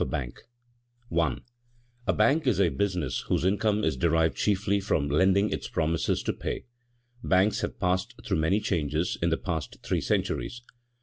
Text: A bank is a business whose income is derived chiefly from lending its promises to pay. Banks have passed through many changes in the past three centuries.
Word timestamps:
A 0.01 0.29
bank 2.07 2.47
is 2.47 2.59
a 2.59 2.69
business 2.69 3.19
whose 3.27 3.45
income 3.45 3.83
is 3.83 3.95
derived 3.95 4.35
chiefly 4.35 4.79
from 4.79 5.07
lending 5.09 5.51
its 5.51 5.67
promises 5.67 6.23
to 6.23 6.33
pay. 6.33 6.65
Banks 7.23 7.61
have 7.61 7.79
passed 7.79 8.15
through 8.25 8.37
many 8.39 8.59
changes 8.61 9.19
in 9.21 9.29
the 9.29 9.37
past 9.37 9.77
three 9.83 10.01
centuries. 10.01 10.63